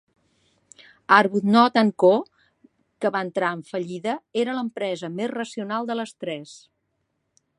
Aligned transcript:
Arbuthnot 1.17 1.77
and 1.81 1.93
Co, 2.03 2.09
que 3.05 3.11
va 3.17 3.21
entrar 3.27 3.51
en 3.57 3.61
fallida, 3.69 4.15
era 4.45 4.55
l'empresa 4.61 5.13
més 5.21 5.31
racional 5.37 5.91
de 5.91 6.01
les 6.03 6.17
tres. 6.25 6.57